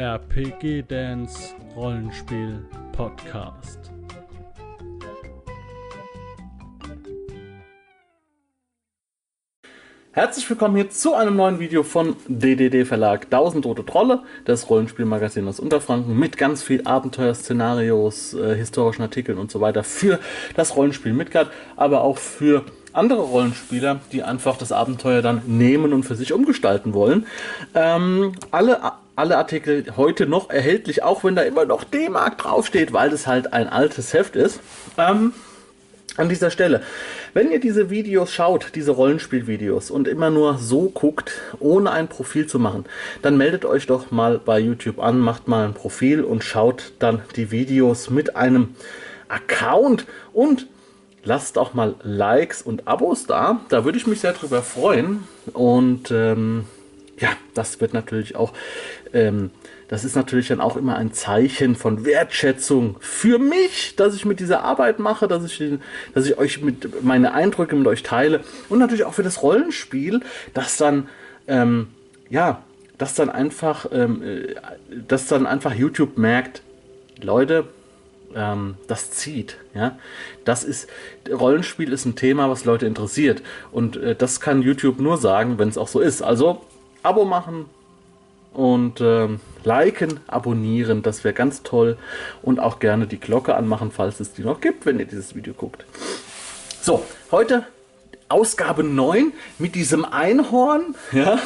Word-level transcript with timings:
RPG 0.00 0.84
Dance 0.88 1.54
Rollenspiel 1.76 2.64
Podcast. 2.92 3.78
Herzlich 10.12 10.48
willkommen 10.48 10.76
hier 10.76 10.88
zu 10.88 11.12
einem 11.12 11.36
neuen 11.36 11.60
Video 11.60 11.82
von 11.82 12.16
DDD 12.28 12.86
Verlag 12.86 13.26
1000 13.26 13.66
Rote 13.66 13.84
Trolle, 13.84 14.22
das 14.46 14.70
Rollenspielmagazin 14.70 15.46
aus 15.46 15.60
Unterfranken 15.60 16.18
mit 16.18 16.38
ganz 16.38 16.62
viel 16.62 16.86
Abenteuerszenarios, 16.86 18.32
äh, 18.32 18.56
historischen 18.56 19.02
Artikeln 19.02 19.36
und 19.36 19.50
so 19.50 19.60
weiter 19.60 19.84
für 19.84 20.18
das 20.56 20.76
Rollenspiel 20.76 21.12
Midgard, 21.12 21.50
aber 21.76 22.00
auch 22.00 22.16
für 22.16 22.64
andere 22.94 23.20
Rollenspieler, 23.20 24.00
die 24.12 24.22
einfach 24.22 24.56
das 24.56 24.72
Abenteuer 24.72 25.20
dann 25.20 25.42
nehmen 25.46 25.92
und 25.92 26.04
für 26.04 26.14
sich 26.14 26.32
umgestalten 26.32 26.94
wollen. 26.94 27.26
Ähm, 27.74 28.32
alle, 28.50 28.80
alle 29.20 29.36
Artikel 29.36 29.84
heute 29.98 30.26
noch 30.26 30.48
erhältlich, 30.48 31.02
auch 31.02 31.24
wenn 31.24 31.36
da 31.36 31.42
immer 31.42 31.66
noch 31.66 31.84
D-Mark 31.84 32.38
draufsteht, 32.38 32.94
weil 32.94 33.10
das 33.10 33.26
halt 33.26 33.52
ein 33.52 33.68
altes 33.68 34.14
Heft 34.14 34.34
ist. 34.34 34.60
Ähm, 34.96 35.34
an 36.16 36.30
dieser 36.30 36.50
Stelle, 36.50 36.82
wenn 37.34 37.52
ihr 37.52 37.60
diese 37.60 37.90
Videos 37.90 38.32
schaut, 38.32 38.72
diese 38.74 38.92
Rollenspielvideos 38.92 39.90
und 39.90 40.08
immer 40.08 40.30
nur 40.30 40.56
so 40.56 40.88
guckt, 40.88 41.32
ohne 41.58 41.90
ein 41.90 42.08
Profil 42.08 42.46
zu 42.46 42.58
machen, 42.58 42.86
dann 43.20 43.36
meldet 43.36 43.66
euch 43.66 43.86
doch 43.86 44.10
mal 44.10 44.38
bei 44.38 44.58
YouTube 44.58 44.98
an, 44.98 45.18
macht 45.18 45.48
mal 45.48 45.66
ein 45.66 45.74
Profil 45.74 46.24
und 46.24 46.42
schaut 46.42 46.92
dann 46.98 47.20
die 47.36 47.50
Videos 47.50 48.08
mit 48.08 48.36
einem 48.36 48.74
Account 49.28 50.06
und 50.32 50.66
lasst 51.24 51.58
auch 51.58 51.74
mal 51.74 51.94
Likes 52.02 52.62
und 52.62 52.88
Abos 52.88 53.26
da. 53.26 53.60
Da 53.68 53.84
würde 53.84 53.98
ich 53.98 54.06
mich 54.06 54.20
sehr 54.20 54.32
drüber 54.32 54.62
freuen. 54.62 55.24
Und 55.52 56.10
ähm, 56.10 56.64
ja, 57.20 57.28
das 57.54 57.80
wird 57.80 57.94
natürlich 57.94 58.34
auch, 58.34 58.52
ähm, 59.12 59.50
das 59.88 60.04
ist 60.04 60.14
natürlich 60.14 60.48
dann 60.48 60.60
auch 60.60 60.76
immer 60.76 60.96
ein 60.96 61.12
Zeichen 61.12 61.74
von 61.74 62.04
Wertschätzung 62.04 62.96
für 63.00 63.38
mich, 63.38 63.96
dass 63.96 64.14
ich 64.14 64.24
mit 64.24 64.38
dieser 64.38 64.62
Arbeit 64.62 64.98
mache, 64.98 65.26
dass 65.26 65.44
ich, 65.44 65.62
dass 66.14 66.26
ich 66.26 66.38
euch 66.38 66.62
mit 66.62 67.02
meine 67.02 67.34
Eindrücke 67.34 67.74
mit 67.74 67.86
euch 67.88 68.02
teile 68.02 68.44
und 68.68 68.78
natürlich 68.78 69.04
auch 69.04 69.14
für 69.14 69.24
das 69.24 69.42
Rollenspiel, 69.42 70.20
dass 70.54 70.76
dann 70.76 71.08
ähm, 71.48 71.88
ja, 72.30 72.62
dass 72.96 73.14
dann 73.14 73.30
einfach, 73.30 73.86
ähm, 73.92 74.22
äh, 74.22 74.54
dass 75.08 75.26
dann 75.26 75.46
einfach 75.46 75.74
YouTube 75.74 76.18
merkt, 76.18 76.62
Leute, 77.20 77.64
ähm, 78.34 78.76
das 78.86 79.10
zieht. 79.10 79.56
Ja? 79.74 79.98
Das 80.44 80.64
ist, 80.64 80.88
Rollenspiel 81.30 81.92
ist 81.92 82.04
ein 82.04 82.14
Thema, 82.14 82.48
was 82.48 82.64
Leute 82.64 82.86
interessiert. 82.86 83.42
Und 83.72 83.96
äh, 83.96 84.14
das 84.14 84.40
kann 84.40 84.62
YouTube 84.62 85.00
nur 85.00 85.18
sagen, 85.18 85.58
wenn 85.58 85.68
es 85.68 85.78
auch 85.78 85.88
so 85.88 86.00
ist. 86.00 86.22
Also 86.22 86.62
Abo 87.02 87.24
machen 87.24 87.66
und 88.52 89.00
ähm, 89.00 89.40
liken, 89.64 90.20
abonnieren, 90.26 91.02
das 91.02 91.24
wäre 91.24 91.34
ganz 91.34 91.62
toll. 91.62 91.96
Und 92.42 92.60
auch 92.60 92.78
gerne 92.78 93.06
die 93.06 93.20
Glocke 93.20 93.54
anmachen, 93.54 93.90
falls 93.90 94.20
es 94.20 94.32
die 94.32 94.42
noch 94.42 94.60
gibt, 94.60 94.86
wenn 94.86 94.98
ihr 94.98 95.06
dieses 95.06 95.34
Video 95.34 95.54
guckt. 95.54 95.84
So, 96.82 97.04
heute 97.30 97.64
Ausgabe 98.28 98.84
9 98.84 99.32
mit 99.58 99.74
diesem 99.74 100.04
Einhorn. 100.04 100.94
Ja? 101.12 101.38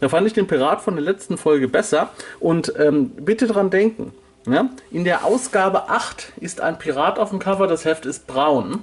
da 0.00 0.08
fand 0.08 0.26
ich 0.26 0.32
den 0.32 0.46
Pirat 0.46 0.80
von 0.80 0.94
der 0.94 1.04
letzten 1.04 1.36
Folge 1.36 1.68
besser. 1.68 2.10
Und 2.40 2.72
ähm, 2.78 3.10
bitte 3.10 3.46
dran 3.46 3.70
denken, 3.70 4.12
ja? 4.46 4.70
In 4.90 5.04
der 5.04 5.24
Ausgabe 5.24 5.88
8 5.88 6.32
ist 6.40 6.60
ein 6.60 6.78
Pirat 6.78 7.18
auf 7.18 7.30
dem 7.30 7.38
Cover, 7.38 7.66
das 7.66 7.84
Heft 7.84 8.06
ist 8.06 8.26
braun. 8.26 8.82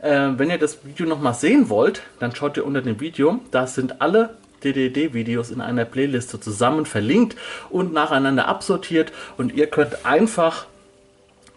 Äh, 0.00 0.30
wenn 0.36 0.50
ihr 0.50 0.58
das 0.58 0.84
Video 0.84 1.06
nochmal 1.06 1.34
sehen 1.34 1.68
wollt, 1.68 2.02
dann 2.18 2.34
schaut 2.34 2.56
ihr 2.56 2.66
unter 2.66 2.82
dem 2.82 3.00
Video. 3.00 3.40
Da 3.50 3.66
sind 3.66 4.00
alle 4.00 4.36
DDD-Videos 4.62 5.50
in 5.50 5.60
einer 5.60 5.84
Playliste 5.84 6.40
zusammen 6.40 6.86
verlinkt 6.86 7.36
und 7.70 7.92
nacheinander 7.92 8.48
absortiert. 8.48 9.12
Und 9.36 9.54
ihr 9.54 9.66
könnt 9.66 10.04
einfach 10.04 10.66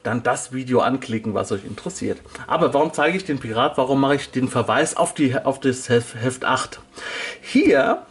dann 0.04 0.22
das 0.22 0.52
Video 0.52 0.82
anklicken, 0.82 1.34
was 1.34 1.52
euch 1.52 1.66
interessiert. 1.66 2.20
Aber 2.48 2.74
warum 2.74 2.94
zeige 2.94 3.18
ich 3.18 3.26
den 3.26 3.40
Pirat? 3.40 3.78
Warum 3.78 4.02
mache 4.02 4.16
ich 4.16 4.32
den 4.32 4.50
Verweis 4.50 4.96
auf, 4.96 5.14
die, 5.14 5.36
auf 5.36 5.60
das 5.60 5.90
Heft 5.90 6.46
8? 6.46 6.80
Hier 7.42 8.04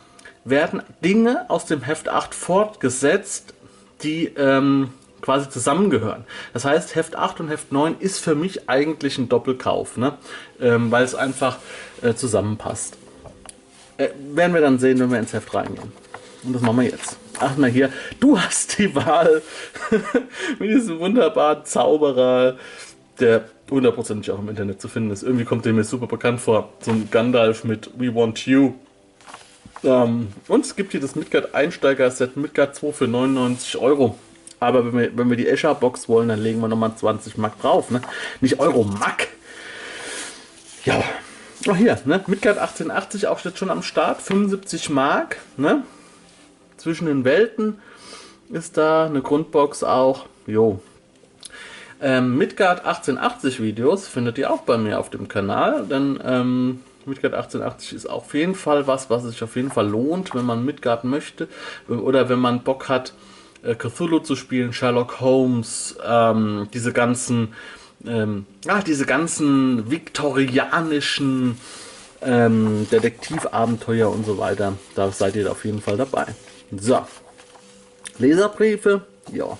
werden 0.44 0.82
Dinge 1.04 1.48
aus 1.48 1.66
dem 1.66 1.82
Heft 1.82 2.08
8 2.08 2.34
fortgesetzt, 2.34 3.54
die 4.02 4.26
ähm, 4.36 4.90
quasi 5.20 5.48
zusammengehören. 5.48 6.24
Das 6.52 6.64
heißt, 6.64 6.94
Heft 6.96 7.16
8 7.16 7.40
und 7.40 7.48
Heft 7.48 7.72
9 7.72 7.96
ist 8.00 8.18
für 8.18 8.34
mich 8.34 8.68
eigentlich 8.68 9.18
ein 9.18 9.28
Doppelkauf, 9.28 9.96
ne? 9.96 10.14
Ähm, 10.60 10.90
weil 10.90 11.04
es 11.04 11.14
einfach 11.14 11.58
äh, 12.02 12.14
zusammenpasst. 12.14 12.96
Äh, 13.98 14.08
werden 14.34 14.54
wir 14.54 14.60
dann 14.60 14.78
sehen, 14.78 14.98
wenn 15.00 15.10
wir 15.10 15.18
ins 15.18 15.32
Heft 15.32 15.52
reingehen. 15.54 15.92
Und 16.44 16.54
das 16.54 16.62
machen 16.62 16.78
wir 16.78 16.84
jetzt. 16.84 17.16
Ach 17.38 17.56
mal 17.56 17.70
hier, 17.70 17.90
du 18.20 18.38
hast 18.38 18.78
die 18.78 18.94
Wahl 18.94 19.42
mit 20.58 20.70
diesem 20.70 20.98
wunderbaren 20.98 21.64
Zauberer, 21.64 22.56
der 23.20 23.44
hundertprozentig 23.70 24.30
auch 24.30 24.38
im 24.38 24.48
Internet 24.48 24.80
zu 24.80 24.88
finden 24.88 25.10
ist. 25.10 25.22
Irgendwie 25.22 25.44
kommt 25.44 25.64
der 25.64 25.72
mir 25.72 25.84
super 25.84 26.06
bekannt 26.06 26.40
vor. 26.40 26.72
So 26.80 26.90
ein 26.90 27.08
Gandalf 27.10 27.64
mit 27.64 27.90
We 27.98 28.14
Want 28.14 28.46
You. 28.46 28.74
Ähm, 29.84 30.28
und 30.48 30.64
es 30.64 30.76
gibt 30.76 30.92
hier 30.92 31.00
das 31.00 31.16
Midgard 31.16 31.54
Einsteiger-Set 31.54 32.36
Midgard 32.36 32.74
2 32.74 32.92
für 32.92 33.08
99 33.08 33.78
Euro. 33.78 34.18
Aber 34.60 34.86
wenn 34.86 34.98
wir, 34.98 35.16
wenn 35.16 35.30
wir 35.30 35.36
die 35.36 35.48
Escher 35.48 35.74
Box 35.74 36.08
wollen, 36.08 36.28
dann 36.28 36.40
legen 36.40 36.60
wir 36.60 36.68
nochmal 36.68 36.94
20 36.94 37.36
Mark 37.38 37.60
drauf. 37.60 37.90
Ne? 37.90 38.00
Nicht 38.40 38.60
Euro, 38.60 38.84
Mark. 38.84 39.28
Ja. 40.84 41.02
Oh, 41.68 41.76
hier, 41.76 41.96
ne? 42.06 42.20
Midgard 42.26 42.58
1880 42.58 43.28
auch 43.28 43.38
jetzt 43.40 43.58
schon 43.58 43.70
am 43.70 43.82
Start. 43.82 44.20
75 44.20 44.90
Mark. 44.90 45.36
Ne? 45.56 45.84
Zwischen 46.76 47.06
den 47.06 47.24
Welten 47.24 47.78
ist 48.50 48.76
da 48.76 49.06
eine 49.06 49.22
Grundbox 49.22 49.84
auch. 49.84 50.26
Jo. 50.48 50.80
Ähm, 52.00 52.36
Midgard 52.36 52.84
1880 52.84 53.62
Videos 53.62 54.08
findet 54.08 54.38
ihr 54.38 54.50
auch 54.50 54.62
bei 54.62 54.76
mir 54.76 54.98
auf 54.98 55.08
dem 55.08 55.28
Kanal. 55.28 55.86
Denn 55.86 56.18
ähm, 56.24 56.80
Midgard 57.06 57.34
1880 57.34 57.92
ist 57.92 58.06
auf 58.10 58.34
jeden 58.34 58.56
Fall 58.56 58.88
was, 58.88 59.08
was 59.08 59.22
sich 59.22 59.44
auf 59.44 59.54
jeden 59.54 59.70
Fall 59.70 59.88
lohnt, 59.88 60.34
wenn 60.34 60.44
man 60.44 60.64
Midgard 60.64 61.04
möchte. 61.04 61.46
Oder 61.88 62.28
wenn 62.28 62.40
man 62.40 62.64
Bock 62.64 62.88
hat, 62.88 63.14
äh, 63.62 63.76
Cthulhu 63.76 64.18
zu 64.18 64.34
spielen, 64.34 64.72
Sherlock 64.72 65.20
Holmes, 65.20 65.96
ähm, 66.04 66.66
diese 66.74 66.92
ganzen, 66.92 67.54
ähm, 68.06 68.46
ja, 68.64 68.80
diese 68.80 69.06
ganzen 69.06 69.90
viktorianischen 69.90 71.56
ähm, 72.22 72.86
Detektivabenteuer 72.90 74.10
und 74.10 74.26
so 74.26 74.38
weiter. 74.38 74.74
Da 74.94 75.10
seid 75.10 75.36
ihr 75.36 75.50
auf 75.50 75.64
jeden 75.64 75.80
Fall 75.80 75.96
dabei. 75.96 76.26
So. 76.76 77.00
Leserbriefe, 78.18 79.02
ja. 79.32 79.58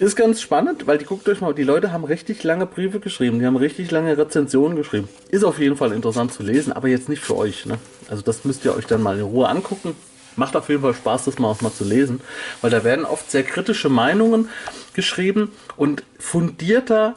Ist 0.00 0.14
ganz 0.14 0.40
spannend, 0.40 0.86
weil 0.86 0.98
die 0.98 1.04
guckt 1.04 1.28
euch 1.28 1.40
mal, 1.40 1.52
die 1.52 1.64
Leute 1.64 1.90
haben 1.90 2.04
richtig 2.04 2.44
lange 2.44 2.66
Briefe 2.66 3.00
geschrieben, 3.00 3.40
die 3.40 3.46
haben 3.46 3.56
richtig 3.56 3.90
lange 3.90 4.16
Rezensionen 4.16 4.76
geschrieben. 4.76 5.08
Ist 5.28 5.42
auf 5.42 5.58
jeden 5.58 5.76
Fall 5.76 5.90
interessant 5.92 6.32
zu 6.32 6.44
lesen, 6.44 6.72
aber 6.72 6.86
jetzt 6.86 7.08
nicht 7.08 7.20
für 7.20 7.36
euch. 7.36 7.66
Ne? 7.66 7.78
Also 8.08 8.22
das 8.22 8.44
müsst 8.44 8.64
ihr 8.64 8.76
euch 8.76 8.86
dann 8.86 9.02
mal 9.02 9.18
in 9.18 9.24
Ruhe 9.24 9.48
angucken. 9.48 9.96
Macht 10.38 10.56
auf 10.56 10.68
jeden 10.68 10.82
Fall 10.82 10.94
Spaß, 10.94 11.24
das 11.24 11.38
mal 11.38 11.48
auch 11.48 11.60
mal 11.60 11.72
zu 11.72 11.84
lesen, 11.84 12.20
weil 12.60 12.70
da 12.70 12.84
werden 12.84 13.04
oft 13.04 13.30
sehr 13.30 13.42
kritische 13.42 13.88
Meinungen 13.88 14.48
geschrieben 14.94 15.52
und 15.76 16.04
fundierter 16.18 17.16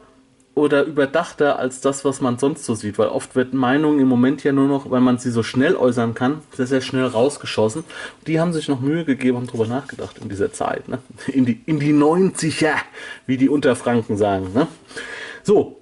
oder 0.54 0.84
überdachter 0.84 1.60
als 1.60 1.80
das, 1.82 2.04
was 2.04 2.20
man 2.20 2.38
sonst 2.38 2.66
so 2.66 2.76
sieht, 2.76 2.98
weil 2.98 3.08
oft 3.08 3.36
wird 3.36 3.54
Meinungen 3.54 4.00
im 4.00 4.08
Moment 4.08 4.44
ja 4.44 4.52
nur 4.52 4.68
noch, 4.68 4.92
weil 4.92 5.00
man 5.00 5.18
sie 5.18 5.32
so 5.32 5.44
schnell 5.44 5.76
äußern 5.76 6.14
kann, 6.14 6.42
sehr, 6.54 6.68
sehr 6.68 6.82
schnell 6.82 7.06
rausgeschossen. 7.06 7.84
Die 8.28 8.40
haben 8.40 8.52
sich 8.52 8.68
noch 8.68 8.82
Mühe 8.82 9.06
gegeben 9.06 9.38
und 9.38 9.52
drüber 9.52 9.68
nachgedacht 9.68 10.18
in 10.20 10.28
dieser 10.28 10.52
Zeit, 10.52 10.90
ne? 10.90 11.00
In 11.28 11.46
die, 11.46 11.62
in 11.66 11.80
die 11.80 11.94
90er, 11.94 12.74
wie 13.28 13.38
die 13.38 13.50
Unterfranken 13.50 14.18
sagen, 14.18 14.52
ne? 14.54 14.68
So, 15.44 15.80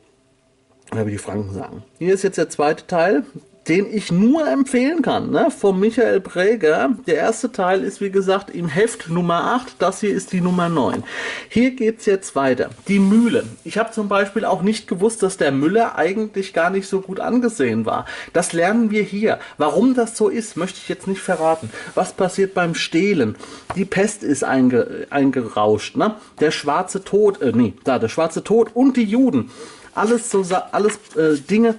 wie 0.91 1.11
die 1.11 1.17
Franken 1.17 1.53
sagen. 1.53 1.83
Hier 1.97 2.13
ist 2.13 2.23
jetzt 2.23 2.37
der 2.37 2.49
zweite 2.49 2.85
Teil 2.85 3.23
den 3.69 3.85
ich 3.93 4.11
nur 4.11 4.47
empfehlen 4.47 5.03
kann, 5.03 5.29
ne? 5.29 5.51
von 5.51 5.79
Michael 5.79 6.21
Präger. 6.21 6.89
Der 7.05 7.15
erste 7.15 7.51
Teil 7.51 7.83
ist, 7.83 8.01
wie 8.01 8.09
gesagt, 8.09 8.49
im 8.49 8.67
Heft 8.67 9.09
Nummer 9.09 9.43
8. 9.53 9.75
Das 9.77 9.99
hier 9.99 10.09
ist 10.09 10.33
die 10.33 10.41
Nummer 10.41 10.69
9. 10.69 11.03
Hier 11.49 11.71
geht 11.71 11.99
es 11.99 12.07
jetzt 12.07 12.35
weiter. 12.35 12.71
Die 12.87 12.97
Mühle. 12.97 13.45
Ich 13.63 13.77
habe 13.77 13.91
zum 13.91 14.07
Beispiel 14.07 14.43
auch 14.43 14.63
nicht 14.63 14.87
gewusst, 14.87 15.21
dass 15.21 15.37
der 15.37 15.51
Müller 15.51 15.95
eigentlich 15.97 16.53
gar 16.53 16.71
nicht 16.71 16.87
so 16.87 17.01
gut 17.01 17.19
angesehen 17.19 17.85
war. 17.85 18.05
Das 18.33 18.53
lernen 18.53 18.89
wir 18.89 19.03
hier. 19.03 19.37
Warum 19.59 19.93
das 19.93 20.17
so 20.17 20.29
ist, 20.29 20.57
möchte 20.57 20.79
ich 20.81 20.89
jetzt 20.89 21.07
nicht 21.07 21.21
verraten. 21.21 21.69
Was 21.93 22.13
passiert 22.13 22.55
beim 22.55 22.73
Stehlen? 22.73 23.35
Die 23.75 23.85
Pest 23.85 24.23
ist 24.23 24.43
einge 24.43 25.05
eingerauscht. 25.11 25.95
Ne? 25.95 26.15
Der 26.39 26.49
schwarze 26.49 27.03
Tod, 27.03 27.39
äh, 27.43 27.51
nee, 27.53 27.73
da, 27.83 27.99
der 27.99 28.09
schwarze 28.09 28.43
Tod 28.43 28.71
und 28.73 28.97
die 28.97 29.03
Juden. 29.03 29.51
Alles 29.93 30.31
so, 30.31 30.43
alles 30.71 30.97
äh, 31.15 31.37
Dinge, 31.37 31.75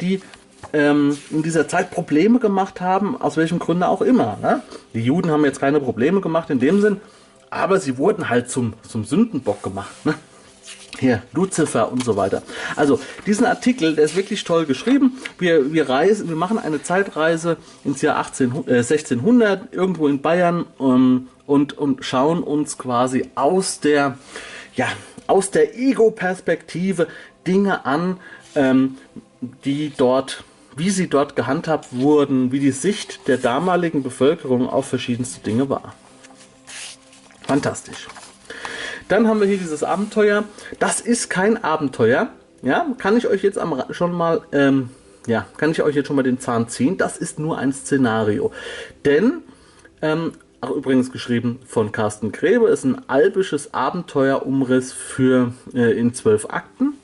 die 0.00 0.20
ähm, 0.72 1.16
in 1.30 1.42
dieser 1.42 1.68
Zeit 1.68 1.90
Probleme 1.90 2.38
gemacht 2.38 2.80
haben, 2.80 3.20
aus 3.20 3.36
welchem 3.36 3.58
Grunde 3.58 3.88
auch 3.88 4.02
immer. 4.02 4.38
Ne? 4.42 4.62
Die 4.92 5.00
Juden 5.00 5.30
haben 5.30 5.44
jetzt 5.44 5.60
keine 5.60 5.80
Probleme 5.80 6.20
gemacht 6.20 6.50
in 6.50 6.58
dem 6.58 6.80
Sinn, 6.80 7.00
aber 7.50 7.80
sie 7.80 7.98
wurden 7.98 8.28
halt 8.28 8.50
zum, 8.50 8.74
zum 8.88 9.04
Sündenbock 9.04 9.62
gemacht. 9.62 9.94
Ne? 10.04 10.14
hier, 11.00 11.22
Lucifer 11.32 11.90
und 11.90 12.04
so 12.04 12.16
weiter. 12.16 12.42
Also, 12.76 13.00
diesen 13.26 13.46
Artikel, 13.46 13.96
der 13.96 14.04
ist 14.04 14.16
wirklich 14.16 14.44
toll 14.44 14.64
geschrieben. 14.64 15.18
Wir, 15.38 15.72
wir 15.72 15.88
reisen, 15.88 16.28
wir 16.28 16.36
machen 16.36 16.58
eine 16.58 16.82
Zeitreise 16.82 17.56
ins 17.84 18.00
Jahr 18.00 18.16
18, 18.16 18.64
äh, 18.68 18.76
1600, 18.76 19.74
irgendwo 19.74 20.06
in 20.06 20.22
Bayern, 20.22 20.66
ähm, 20.78 21.28
und, 21.46 21.76
und 21.76 22.04
schauen 22.04 22.42
uns 22.42 22.78
quasi 22.78 23.28
aus 23.34 23.80
der, 23.80 24.18
ja, 24.74 24.88
der 25.52 25.78
Ego-Perspektive 25.78 27.08
Dinge 27.46 27.84
an, 27.84 28.18
ähm, 28.54 28.96
die 29.64 29.92
dort, 29.94 30.44
wie 30.76 30.90
sie 30.90 31.08
dort 31.08 31.36
gehandhabt 31.36 31.88
wurden, 31.92 32.52
wie 32.52 32.60
die 32.60 32.72
Sicht 32.72 33.28
der 33.28 33.38
damaligen 33.38 34.02
Bevölkerung 34.02 34.68
auf 34.68 34.86
verschiedenste 34.86 35.40
Dinge 35.40 35.68
war. 35.68 35.94
Fantastisch. 37.46 38.08
Dann 39.08 39.28
haben 39.28 39.40
wir 39.40 39.46
hier 39.46 39.58
dieses 39.58 39.82
Abenteuer. 39.82 40.44
Das 40.78 41.00
ist 41.00 41.28
kein 41.28 41.62
Abenteuer. 41.62 42.30
Ja, 42.62 42.86
kann 42.96 43.16
ich 43.16 43.28
euch 43.28 43.42
jetzt 43.42 43.58
am, 43.58 43.82
schon 43.90 44.12
mal, 44.12 44.40
ähm, 44.52 44.88
ja, 45.26 45.46
kann 45.58 45.70
ich 45.70 45.82
euch 45.82 45.94
jetzt 45.94 46.06
schon 46.06 46.16
mal 46.16 46.22
den 46.22 46.40
Zahn 46.40 46.68
ziehen. 46.68 46.96
Das 46.96 47.18
ist 47.18 47.38
nur 47.38 47.58
ein 47.58 47.72
Szenario. 47.72 48.50
Denn, 49.04 49.42
ähm, 50.00 50.32
auch 50.62 50.70
übrigens 50.70 51.12
geschrieben 51.12 51.60
von 51.66 51.92
Carsten 51.92 52.32
Grebe, 52.32 52.68
ist 52.68 52.84
ein 52.84 53.06
albisches 53.06 53.74
Abenteuerumriss 53.74 54.92
für 54.94 55.52
äh, 55.74 55.98
in 55.98 56.14
zwölf 56.14 56.46
Akten. 56.46 56.94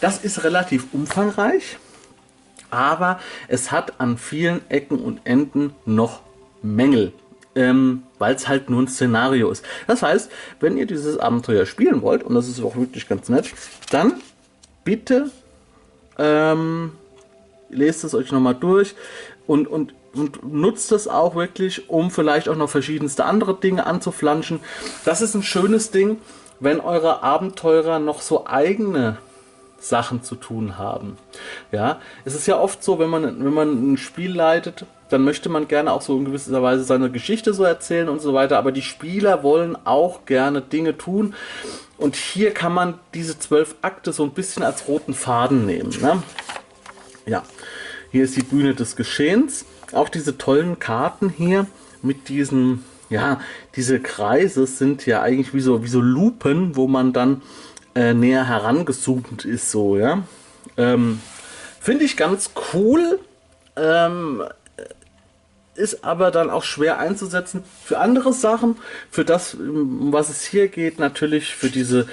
Das 0.00 0.24
ist 0.24 0.44
relativ 0.44 0.86
umfangreich, 0.92 1.78
aber 2.74 3.18
es 3.48 3.70
hat 3.70 4.00
an 4.00 4.18
vielen 4.18 4.68
Ecken 4.70 4.98
und 4.98 5.20
Enden 5.24 5.74
noch 5.86 6.20
Mängel 6.62 7.12
ähm, 7.56 8.02
weil 8.18 8.34
es 8.34 8.48
halt 8.48 8.70
nur 8.70 8.82
ein 8.82 8.88
Szenario 8.88 9.50
ist. 9.50 9.64
Das 9.86 10.02
heißt, 10.02 10.30
wenn 10.60 10.76
ihr 10.76 10.86
dieses 10.86 11.18
Abenteuer 11.18 11.66
spielen 11.66 12.02
wollt, 12.02 12.22
und 12.22 12.34
das 12.34 12.48
ist 12.48 12.62
auch 12.62 12.76
wirklich 12.76 13.08
ganz 13.08 13.28
nett, 13.28 13.52
dann 13.90 14.14
bitte 14.84 15.30
ähm, 16.18 16.92
lest 17.70 18.04
es 18.04 18.14
euch 18.14 18.32
nochmal 18.32 18.54
durch 18.54 18.94
und, 19.46 19.66
und, 19.66 19.94
und 20.14 20.52
nutzt 20.52 20.92
es 20.92 21.08
auch 21.08 21.34
wirklich, 21.34 21.88
um 21.90 22.10
vielleicht 22.10 22.48
auch 22.48 22.56
noch 22.56 22.70
verschiedenste 22.70 23.24
andere 23.24 23.54
Dinge 23.54 23.86
anzuflanschen. 23.86 24.60
Das 25.04 25.22
ist 25.22 25.34
ein 25.34 25.42
schönes 25.42 25.90
Ding, 25.90 26.18
wenn 26.60 26.80
eure 26.80 27.22
Abenteurer 27.22 27.98
noch 27.98 28.20
so 28.20 28.46
eigene 28.46 29.18
Sachen 29.88 30.22
zu 30.22 30.34
tun 30.34 30.78
haben. 30.78 31.16
Ja, 31.72 32.00
es 32.24 32.34
ist 32.34 32.46
ja 32.46 32.58
oft 32.58 32.82
so, 32.82 32.98
wenn 32.98 33.10
man, 33.10 33.44
wenn 33.44 33.54
man 33.54 33.92
ein 33.92 33.96
Spiel 33.96 34.32
leitet, 34.32 34.86
dann 35.10 35.22
möchte 35.22 35.48
man 35.48 35.68
gerne 35.68 35.92
auch 35.92 36.02
so 36.02 36.16
in 36.16 36.24
gewisser 36.24 36.62
Weise 36.62 36.84
seine 36.84 37.10
Geschichte 37.10 37.54
so 37.54 37.64
erzählen 37.64 38.08
und 38.08 38.20
so 38.20 38.34
weiter. 38.34 38.58
Aber 38.58 38.72
die 38.72 38.82
Spieler 38.82 39.42
wollen 39.42 39.76
auch 39.84 40.24
gerne 40.24 40.60
Dinge 40.60 40.96
tun. 40.96 41.34
Und 41.98 42.16
hier 42.16 42.52
kann 42.52 42.72
man 42.72 42.94
diese 43.12 43.38
zwölf 43.38 43.76
Akte 43.82 44.12
so 44.12 44.24
ein 44.24 44.32
bisschen 44.32 44.62
als 44.62 44.88
roten 44.88 45.14
Faden 45.14 45.66
nehmen. 45.66 45.90
Ne? 46.00 46.22
Ja, 47.26 47.42
hier 48.10 48.24
ist 48.24 48.36
die 48.36 48.42
Bühne 48.42 48.74
des 48.74 48.96
Geschehens. 48.96 49.66
Auch 49.92 50.08
diese 50.08 50.38
tollen 50.38 50.78
Karten 50.78 51.28
hier 51.28 51.66
mit 52.02 52.28
diesen, 52.28 52.84
ja, 53.10 53.40
diese 53.76 54.00
Kreise 54.00 54.66
sind 54.66 55.06
ja 55.06 55.22
eigentlich 55.22 55.54
wie 55.54 55.60
so, 55.60 55.84
wie 55.84 55.88
so 55.88 56.00
Lupen, 56.00 56.74
wo 56.74 56.88
man 56.88 57.12
dann 57.12 57.42
äh, 57.94 58.14
näher 58.14 58.46
herangezoomt 58.46 59.44
ist, 59.44 59.70
so, 59.70 59.96
ja. 59.96 60.22
Ähm, 60.76 61.20
Finde 61.80 62.04
ich 62.04 62.16
ganz 62.16 62.50
cool. 62.72 63.18
Ähm, 63.76 64.42
ist 65.74 66.04
aber 66.04 66.30
dann 66.30 66.50
auch 66.50 66.62
schwer 66.62 66.98
einzusetzen 66.98 67.64
für 67.84 67.98
andere 67.98 68.32
Sachen. 68.32 68.76
Für 69.10 69.24
das, 69.24 69.54
um 69.54 70.12
was 70.12 70.28
es 70.28 70.44
hier 70.44 70.68
geht, 70.68 70.98
natürlich 70.98 71.54
für 71.54 71.68
diese 71.68 72.06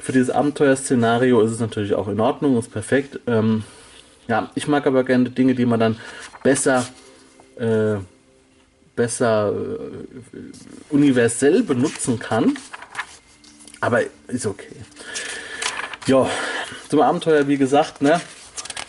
für 0.00 0.12
dieses 0.12 0.30
Abenteuerszenario 0.30 1.40
ist 1.40 1.50
es 1.50 1.58
natürlich 1.58 1.94
auch 1.94 2.06
in 2.06 2.20
Ordnung, 2.20 2.56
ist 2.58 2.70
perfekt. 2.70 3.18
Ähm, 3.26 3.64
ja, 4.28 4.50
ich 4.54 4.68
mag 4.68 4.86
aber 4.86 5.02
gerne 5.02 5.30
Dinge, 5.30 5.56
die 5.56 5.66
man 5.66 5.80
dann 5.80 5.96
besser 6.44 6.86
äh, 7.58 7.96
besser 8.94 9.52
äh, 9.52 10.94
universell 10.94 11.62
benutzen 11.62 12.18
kann. 12.18 12.56
Aber 13.80 14.00
ist 14.28 14.46
okay. 14.46 14.76
Ja, 16.06 16.28
zum 16.88 17.00
Abenteuer, 17.00 17.48
wie 17.48 17.56
gesagt, 17.56 18.00
ne? 18.00 18.20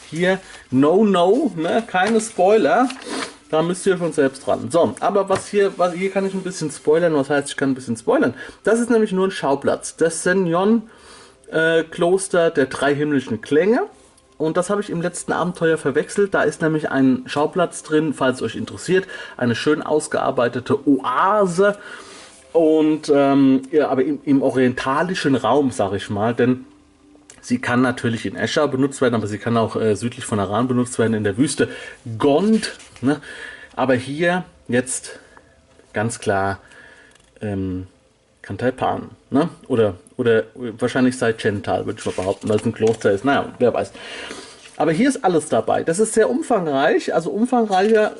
Hier, 0.09 0.39
no, 0.71 1.03
no, 1.03 1.51
ne? 1.55 1.83
Keine 1.85 2.21
Spoiler. 2.21 2.87
Da 3.49 3.61
müsst 3.61 3.85
ihr 3.85 3.97
von 3.97 4.11
selbst 4.11 4.45
dran. 4.45 4.69
So, 4.71 4.93
aber 4.99 5.29
was 5.29 5.47
hier, 5.47 5.77
was 5.77 5.93
hier 5.93 6.11
kann 6.11 6.25
ich 6.25 6.33
ein 6.33 6.43
bisschen 6.43 6.69
spoilern. 6.69 7.15
Was 7.15 7.29
heißt, 7.29 7.49
ich 7.49 7.57
kann 7.57 7.71
ein 7.71 7.75
bisschen 7.75 7.95
spoilern? 7.95 8.33
Das 8.63 8.79
ist 8.79 8.89
nämlich 8.89 9.13
nur 9.13 9.27
ein 9.27 9.31
Schauplatz. 9.31 9.95
Das 9.95 10.23
Senjon 10.23 10.89
äh, 11.49 11.83
Kloster 11.83 12.51
der 12.51 12.65
drei 12.65 12.93
himmlischen 12.93 13.41
Klänge. 13.41 13.83
Und 14.37 14.57
das 14.57 14.69
habe 14.69 14.81
ich 14.81 14.89
im 14.89 15.01
letzten 15.01 15.31
Abenteuer 15.31 15.77
verwechselt. 15.77 16.33
Da 16.33 16.43
ist 16.43 16.61
nämlich 16.61 16.91
ein 16.91 17.23
Schauplatz 17.25 17.83
drin, 17.83 18.13
falls 18.13 18.41
euch 18.41 18.55
interessiert. 18.55 19.07
Eine 19.35 19.55
schön 19.55 19.81
ausgearbeitete 19.81 20.87
Oase. 20.87 21.77
Und 22.53 23.11
ähm, 23.13 23.63
ja, 23.71 23.89
aber 23.89 24.03
im, 24.03 24.19
im 24.23 24.41
orientalischen 24.41 25.35
Raum, 25.35 25.71
sage 25.71 25.97
ich 25.97 26.09
mal. 26.09 26.33
Denn 26.33 26.65
Sie 27.47 27.59
kann 27.59 27.81
natürlich 27.81 28.25
in 28.25 28.35
Escher 28.35 28.67
benutzt 28.67 28.99
werden, 28.99 29.15
aber 29.15 29.25
sie 29.25 29.37
kann 29.37 29.55
auch 29.55 29.77
äh, 29.77 29.95
südlich 29.95 30.25
von 30.25 30.37
Aran 30.37 30.67
benutzt 30.67 30.99
werden 30.99 31.13
in 31.13 31.23
der 31.23 31.37
Wüste 31.37 31.69
Gond. 32.17 32.73
Ne? 32.99 33.21
Aber 33.73 33.93
hier 33.93 34.43
jetzt 34.67 35.17
ganz 35.93 36.19
klar 36.19 36.59
ähm, 37.39 37.87
Kantaipan. 38.41 39.11
Ne? 39.29 39.47
Oder, 39.69 39.93
oder 40.17 40.43
wahrscheinlich 40.55 41.17
seit 41.17 41.37
Chental, 41.37 41.85
würde 41.85 42.01
ich 42.01 42.05
mal 42.05 42.21
behaupten, 42.21 42.49
weil 42.49 42.57
es 42.57 42.65
ein 42.65 42.73
Kloster 42.73 43.11
ist. 43.11 43.23
Naja, 43.23 43.53
wer 43.59 43.73
weiß. 43.73 43.93
Aber 44.75 44.91
hier 44.91 45.07
ist 45.07 45.23
alles 45.23 45.47
dabei. 45.47 45.83
Das 45.83 45.99
ist 45.99 46.15
sehr 46.15 46.29
umfangreich, 46.29 47.13
also 47.13 47.31
umfangreicher, 47.31 48.13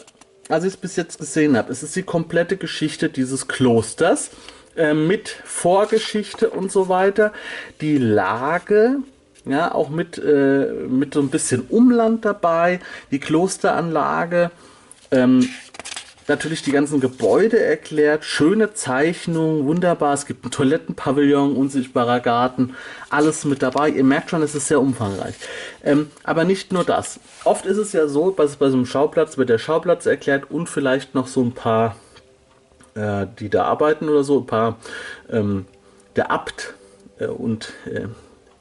als 0.50 0.64
ich 0.64 0.74
es 0.74 0.78
bis 0.78 0.96
jetzt 0.96 1.20
gesehen 1.20 1.58
habe. 1.58 1.72
Es 1.72 1.84
ist 1.84 1.96
die 1.96 2.04
komplette 2.04 2.58
Geschichte 2.58 3.10
dieses 3.10 3.48
Klosters 3.48 4.32
äh, 4.76 4.94
mit 4.94 5.30
Vorgeschichte 5.44 6.50
und 6.50 6.72
so 6.72 6.90
weiter. 6.90 7.34
Die 7.82 7.98
Lage 7.98 8.98
ja, 9.50 9.74
auch 9.74 9.90
mit, 9.90 10.18
äh, 10.18 10.68
mit 10.88 11.14
so 11.14 11.22
ein 11.22 11.30
bisschen 11.30 11.62
Umland 11.70 12.26
dabei, 12.26 12.80
die 13.12 13.20
Klosteranlage, 13.20 14.52
ähm, 15.12 15.48
natürlich 16.28 16.62
die 16.62 16.72
ganzen 16.72 17.00
Gebäude 17.00 17.60
erklärt, 17.60 18.26
schöne 18.26 18.74
Zeichnungen, 18.74 19.66
wunderbar, 19.66 20.14
es 20.14 20.26
gibt 20.26 20.46
ein 20.46 20.52
Toilettenpavillon, 20.52 21.56
unsichtbarer 21.56 22.20
Garten, 22.20 22.76
alles 23.10 23.46
mit 23.46 23.62
dabei. 23.62 23.90
Ihr 23.90 24.04
merkt 24.04 24.30
schon, 24.30 24.42
es 24.42 24.56
ist 24.56 24.68
sehr 24.68 24.82
umfangreich. 24.82 25.36
Ähm, 25.84 26.12
aber 26.24 26.44
nicht 26.44 26.74
nur 26.74 26.84
das. 26.84 27.20
Oft 27.44 27.66
ist 27.66 27.78
es 27.78 27.94
ja 27.94 28.08
so, 28.08 28.32
bei, 28.32 28.46
bei 28.46 28.70
so 28.70 28.76
einem 28.76 28.86
Schauplatz 28.86 29.38
wird 29.38 29.50
der 29.50 29.58
Schauplatz 29.58 30.06
erklärt 30.06 30.52
und 30.52 30.68
vielleicht 30.68 31.16
noch 31.16 31.28
so 31.28 31.42
ein 31.42 31.54
paar, 31.54 31.96
äh, 32.96 33.26
die 33.40 33.50
da 33.50 33.64
arbeiten 33.64 34.10
oder 34.10 34.24
so, 34.24 34.40
ein 34.40 34.48
paar, 34.48 34.78
ähm, 35.30 35.66
der 36.16 36.32
Abt 36.32 36.74
äh, 37.20 37.28
und 37.28 37.74
äh, 37.86 38.08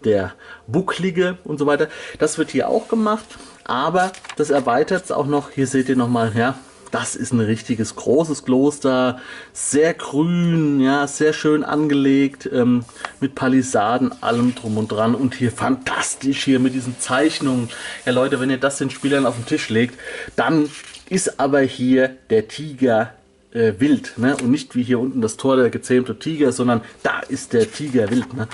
der 0.05 0.35
Bucklige 0.67 1.39
und 1.45 1.59
so 1.59 1.67
weiter. 1.67 1.89
Das 2.19 2.39
wird 2.39 2.51
hier 2.51 2.69
auch 2.69 2.89
gemacht, 2.89 3.27
aber 3.65 4.13
das 4.37 4.51
erweitert 4.51 5.05
es 5.05 5.11
auch 5.11 5.27
noch. 5.27 5.51
Hier 5.51 5.67
seht 5.67 5.89
ihr 5.89 5.97
nochmal, 5.97 6.33
ja, 6.37 6.57
das 6.97 7.15
ist 7.15 7.31
ein 7.31 7.41
richtiges 7.41 7.95
großes 7.95 8.45
Kloster, 8.45 9.21
sehr 9.53 9.93
grün, 9.93 10.81
ja, 10.81 11.07
sehr 11.07 11.35
schön 11.35 11.63
angelegt, 11.63 12.49
ähm, 12.51 12.87
mit 13.21 13.35
Palisaden, 13.35 14.23
allem 14.23 14.55
drum 14.55 14.79
und 14.79 14.89
dran 14.89 15.15
und 15.15 15.35
hier 15.35 15.53
fantastisch 15.53 16.45
hier 16.45 16.59
mit 16.59 16.73
diesen 16.73 16.99
Zeichnungen. 16.99 17.69
Ja 18.07 18.13
Leute, 18.13 18.41
wenn 18.41 18.49
ihr 18.49 18.57
das 18.57 18.79
den 18.79 18.89
Spielern 18.89 19.27
auf 19.27 19.35
den 19.35 19.45
Tisch 19.45 19.69
legt, 19.69 20.01
dann 20.37 20.71
ist 21.11 21.39
aber 21.39 21.61
hier 21.61 22.17
der 22.31 22.49
Tiger 22.49 23.13
äh, 23.53 23.75
wild, 23.77 24.15
ne? 24.17 24.35
Und 24.35 24.51
nicht 24.51 24.75
wie 24.75 24.83
hier 24.83 24.99
unten 24.99 25.21
das 25.21 25.37
Tor 25.37 25.57
der 25.57 25.69
gezähmte 25.69 26.19
Tiger, 26.19 26.51
sondern 26.51 26.81
da 27.03 27.21
ist 27.21 27.53
der 27.53 27.71
Tiger 27.71 28.11
wild, 28.11 28.33
ne? 28.33 28.49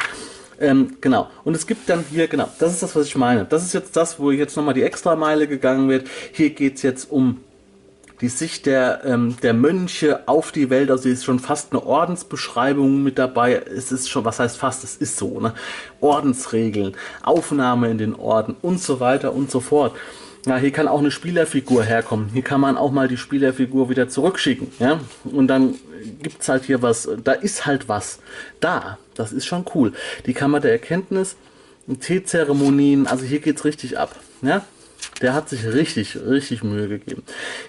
Ähm, 0.59 0.97
genau. 1.01 1.31
Und 1.45 1.55
es 1.55 1.65
gibt 1.65 1.89
dann 1.89 2.05
hier, 2.11 2.27
genau, 2.27 2.49
das 2.59 2.73
ist 2.73 2.83
das, 2.83 2.97
was 2.97 3.07
ich 3.07 3.15
meine. 3.15 3.45
Das 3.45 3.63
ist 3.63 3.73
jetzt 3.73 3.95
das, 3.95 4.19
wo 4.19 4.33
jetzt 4.33 4.57
nochmal 4.57 4.75
die 4.75 4.83
Extrameile 4.83 5.47
gegangen 5.47 5.89
wird. 5.89 6.09
Hier 6.33 6.51
geht 6.51 6.77
es 6.77 6.83
jetzt 6.83 7.09
um 7.09 7.39
die 8.23 8.29
Sicht 8.29 8.67
der, 8.67 9.03
ähm, 9.05 9.37
der 9.43 9.53
Mönche 9.53 10.27
auf 10.27 10.53
die 10.53 10.71
Welt. 10.71 10.91
Also 10.91 11.09
ist 11.09 11.25
schon 11.25 11.41
fast 11.41 11.73
eine 11.73 11.85
Ordensbeschreibung 11.85 13.03
mit 13.03 13.19
dabei. 13.19 13.55
Es 13.55 13.93
ist 13.93 14.09
schon, 14.09 14.25
was 14.25 14.39
heißt 14.39 14.57
fast, 14.57 14.85
es 14.85 14.97
ist 14.97 15.17
so, 15.17 15.41
ne? 15.41 15.53
Ordensregeln, 16.01 16.97
Aufnahme 17.23 17.91
in 17.91 17.99
den 17.99 18.15
Orden 18.15 18.57
und 18.63 18.81
so 18.81 19.01
weiter 19.01 19.35
und 19.35 19.51
so 19.51 19.61
fort. 19.61 19.95
Ja, 20.47 20.57
hier 20.57 20.71
kann 20.73 20.89
auch 20.89 21.01
eine 21.01 21.11
Spielerfigur 21.11 21.85
herkommen. 21.85 22.31
Hier 22.33 22.43
kann 22.43 22.61
man 22.61 22.77
auch 22.77 22.91
mal 22.91 23.09
die 23.09 23.17
Spielerfigur 23.17 23.91
wieder 23.91 24.09
zurückschicken. 24.09 24.73
Ja? 24.79 25.01
Und 25.25 25.49
dann 25.49 25.75
gibt 26.21 26.43
es 26.43 26.49
halt 26.49 26.65
hier 26.65 26.83
was, 26.83 27.09
da 27.23 27.33
ist 27.33 27.67
halt 27.67 27.89
was 27.89 28.21
da. 28.61 28.99
Das 29.15 29.33
ist 29.33 29.47
schon 29.47 29.65
cool. 29.75 29.93
Die 30.27 30.35
Kammer 30.35 30.61
der 30.61 30.73
Erkenntnis, 30.73 31.37
Teezeremonien, 32.01 33.07
also 33.07 33.25
hier 33.25 33.41
geht 33.41 33.59
es 33.59 33.65
richtig 33.65 33.99
ab. 33.99 34.17
Ja? 34.43 34.65
Der 35.21 35.35
hat 35.35 35.49
sich 35.49 35.67
richtig, 35.67 36.17
richtig 36.17 36.63
Mühe 36.63 36.89
gegeben. 36.89 37.23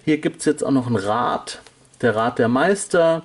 Hier 0.06 0.18
gibt 0.18 0.40
es 0.40 0.46
jetzt 0.46 0.64
auch 0.64 0.72
noch 0.72 0.88
einen 0.88 0.96
Rat, 0.96 1.62
der 2.02 2.16
Rat 2.16 2.40
der 2.40 2.48
Meister, 2.48 3.24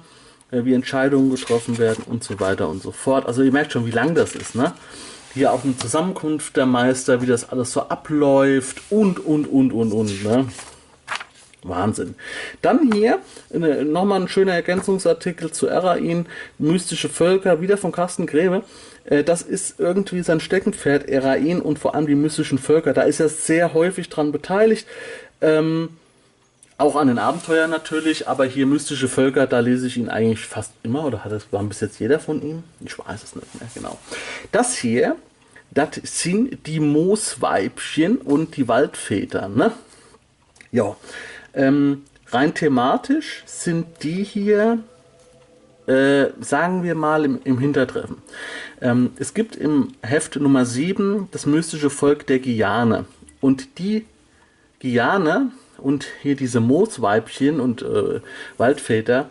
äh, 0.50 0.64
wie 0.64 0.74
Entscheidungen 0.74 1.30
getroffen 1.30 1.78
werden 1.78 2.04
und 2.06 2.24
so 2.24 2.38
weiter 2.40 2.68
und 2.68 2.82
so 2.82 2.92
fort. 2.92 3.26
Also 3.26 3.42
ihr 3.42 3.52
merkt 3.52 3.72
schon, 3.72 3.86
wie 3.86 3.90
lang 3.90 4.14
das 4.14 4.34
ist. 4.34 4.54
Ne? 4.54 4.72
hier 5.34 5.52
auch 5.52 5.64
eine 5.64 5.76
Zusammenkunft 5.76 6.56
der 6.56 6.66
Meister, 6.66 7.22
wie 7.22 7.26
das 7.26 7.48
alles 7.50 7.72
so 7.72 7.82
abläuft 7.82 8.82
und, 8.90 9.24
und, 9.24 9.46
und, 9.46 9.72
und, 9.72 9.92
und. 9.92 10.24
Ne? 10.24 10.46
Wahnsinn. 11.68 12.14
Dann 12.62 12.92
hier 12.92 13.18
nochmal 13.50 14.22
ein 14.22 14.28
schöner 14.28 14.54
Ergänzungsartikel 14.54 15.50
zu 15.52 15.66
Erain, 15.66 16.26
Mystische 16.58 17.08
Völker, 17.08 17.60
wieder 17.60 17.76
von 17.76 17.92
Carsten 17.92 18.26
Grebe. 18.26 18.62
Äh, 19.04 19.24
das 19.24 19.42
ist 19.42 19.78
irgendwie 19.78 20.22
sein 20.22 20.40
Steckenpferd, 20.40 21.08
Erain 21.08 21.60
und 21.60 21.78
vor 21.78 21.94
allem 21.94 22.06
die 22.06 22.14
mystischen 22.14 22.58
Völker. 22.58 22.92
Da 22.92 23.02
ist 23.02 23.20
er 23.20 23.28
sehr 23.28 23.74
häufig 23.74 24.08
dran 24.08 24.32
beteiligt. 24.32 24.86
Ähm, 25.40 25.90
auch 26.76 26.94
an 26.94 27.08
den 27.08 27.18
Abenteuern 27.18 27.70
natürlich, 27.70 28.28
aber 28.28 28.44
hier 28.44 28.64
mystische 28.64 29.08
Völker, 29.08 29.48
da 29.48 29.58
lese 29.58 29.88
ich 29.88 29.96
ihn 29.96 30.08
eigentlich 30.08 30.46
fast 30.46 30.70
immer, 30.84 31.04
oder 31.04 31.24
hat 31.24 31.32
es, 31.32 31.52
war 31.52 31.62
bis 31.64 31.80
jetzt 31.80 31.98
jeder 31.98 32.20
von 32.20 32.40
ihm? 32.40 32.62
Ich 32.84 32.96
weiß 32.96 33.24
es 33.24 33.34
nicht 33.34 33.60
mehr, 33.60 33.68
genau. 33.74 33.98
Das 34.52 34.76
hier, 34.76 35.16
das 35.72 35.88
sind 36.04 36.66
die 36.68 36.78
Moosweibchen 36.78 38.18
und 38.18 38.56
die 38.56 38.68
Waldväter, 38.68 39.48
ne? 39.48 39.72
Ja, 40.70 40.96
ähm, 41.54 42.02
rein 42.28 42.54
thematisch 42.54 43.42
sind 43.46 43.86
die 44.02 44.22
hier, 44.22 44.78
äh, 45.86 46.26
sagen 46.40 46.82
wir 46.82 46.94
mal, 46.94 47.24
im, 47.24 47.40
im 47.44 47.58
Hintertreffen. 47.58 48.16
Ähm, 48.80 49.10
es 49.18 49.34
gibt 49.34 49.56
im 49.56 49.92
Heft 50.02 50.36
Nummer 50.36 50.64
7 50.64 51.28
das 51.32 51.46
mystische 51.46 51.90
Volk 51.90 52.26
der 52.26 52.38
Giane. 52.38 53.04
Und 53.40 53.78
die 53.78 54.04
Giane 54.80 55.50
und 55.78 56.06
hier 56.22 56.36
diese 56.36 56.60
Moosweibchen 56.60 57.60
und 57.60 57.82
äh, 57.82 58.20
Waldväter, 58.56 59.30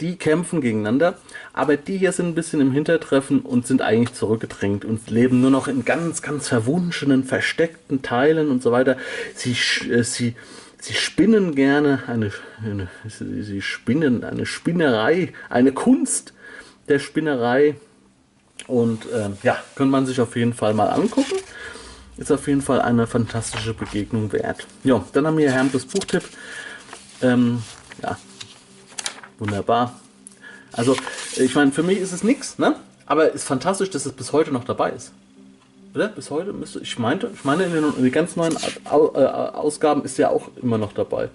die 0.00 0.16
kämpfen 0.16 0.60
gegeneinander, 0.60 1.18
aber 1.52 1.76
die 1.76 1.98
hier 1.98 2.12
sind 2.12 2.28
ein 2.28 2.34
bisschen 2.34 2.60
im 2.60 2.72
Hintertreffen 2.72 3.40
und 3.40 3.66
sind 3.66 3.82
eigentlich 3.82 4.14
zurückgedrängt 4.14 4.84
und 4.84 5.10
leben 5.10 5.40
nur 5.40 5.50
noch 5.50 5.66
in 5.66 5.84
ganz, 5.84 6.22
ganz 6.22 6.48
verwunschenen, 6.48 7.24
versteckten 7.24 8.02
Teilen 8.02 8.50
und 8.50 8.62
so 8.62 8.70
weiter. 8.70 8.96
Sie, 9.34 9.56
äh, 9.90 10.04
sie, 10.04 10.34
sie 10.80 10.94
spinnen 10.94 11.54
gerne 11.54 12.02
eine, 12.06 12.32
eine 12.62 12.88
sie, 13.08 13.62
spinnen 13.62 14.24
eine 14.24 14.46
Spinnerei, 14.46 15.32
eine 15.48 15.72
Kunst 15.72 16.32
der 16.88 16.98
Spinnerei 16.98 17.76
und 18.66 19.06
äh, 19.10 19.30
ja, 19.42 19.58
könnte 19.74 19.90
man 19.90 20.06
sich 20.06 20.20
auf 20.20 20.36
jeden 20.36 20.54
Fall 20.54 20.74
mal 20.74 20.88
angucken. 20.88 21.36
Ist 22.16 22.32
auf 22.32 22.48
jeden 22.48 22.62
Fall 22.62 22.80
eine 22.80 23.06
fantastische 23.06 23.74
Begegnung 23.74 24.32
wert. 24.32 24.66
Ja, 24.82 25.04
dann 25.12 25.26
haben 25.26 25.38
wir 25.38 25.52
Herrn 25.52 25.70
Buchtipp. 25.70 26.24
Ähm, 27.22 27.62
ja, 28.02 28.18
wunderbar. 29.38 30.00
Also, 30.72 30.96
ich 31.36 31.54
meine, 31.54 31.70
für 31.70 31.84
mich 31.84 31.98
ist 31.98 32.12
es 32.12 32.24
nichts, 32.24 32.58
ne? 32.58 32.76
Aber 33.06 33.28
es 33.28 33.36
ist 33.36 33.44
fantastisch, 33.44 33.90
dass 33.90 34.04
es 34.04 34.12
bis 34.12 34.32
heute 34.32 34.52
noch 34.52 34.64
dabei 34.64 34.90
ist. 34.90 35.12
Oder? 35.98 36.08
Bis 36.10 36.30
heute 36.30 36.52
müsste 36.52 36.78
ich 36.78 36.96
meinte, 37.00 37.28
ich 37.34 37.44
meine, 37.44 37.64
in 37.64 37.72
den, 37.72 37.84
in 37.96 38.04
den 38.04 38.12
ganz 38.12 38.36
neuen 38.36 38.54
äh, 38.54 38.88
Ausgaben 38.88 40.04
ist 40.04 40.16
er 40.20 40.30
auch 40.30 40.48
immer 40.62 40.78
noch 40.78 40.92
dabei. 40.92 41.28